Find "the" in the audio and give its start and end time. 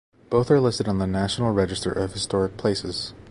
0.97-1.05